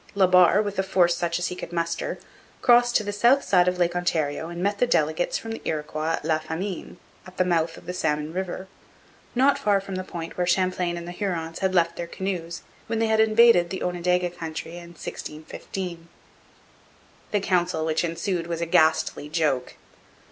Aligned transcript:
La 0.15 0.25
Barre, 0.25 0.63
with 0.63 0.79
a 0.79 0.81
force 0.81 1.15
such 1.15 1.37
as 1.37 1.49
he 1.49 1.55
could 1.55 1.71
muster, 1.71 2.17
crossed 2.63 2.95
to 2.95 3.03
the 3.03 3.13
south 3.13 3.43
side 3.43 3.67
of 3.67 3.77
Lake 3.77 3.95
Ontario 3.95 4.49
and 4.49 4.63
met 4.63 4.79
the 4.79 4.87
delegates 4.87 5.37
from 5.37 5.51
the 5.51 5.61
Iroquois 5.63 6.13
at 6.13 6.25
La 6.25 6.39
Famine, 6.39 6.97
at 7.27 7.37
the 7.37 7.45
mouth 7.45 7.77
of 7.77 7.85
the 7.85 7.93
Salmon 7.93 8.33
River, 8.33 8.67
not 9.35 9.59
far 9.59 9.79
from 9.79 9.93
the 9.93 10.03
point 10.03 10.39
where 10.39 10.47
Champlain 10.47 10.97
and 10.97 11.07
the 11.07 11.11
Hurons 11.11 11.59
had 11.59 11.75
left 11.75 11.97
their 11.97 12.07
canoes 12.07 12.63
when 12.87 12.97
they 12.97 13.05
had 13.05 13.19
invaded 13.19 13.69
the 13.69 13.83
Onondaga 13.83 14.31
country 14.31 14.71
in 14.77 14.95
1615. 14.95 16.07
The 17.29 17.39
council 17.39 17.85
which 17.85 18.03
ensued 18.03 18.47
was 18.47 18.59
a 18.61 18.65
ghastly 18.65 19.29
joke. 19.29 19.75